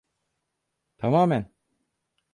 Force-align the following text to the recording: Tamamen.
Tamamen. 0.97 1.45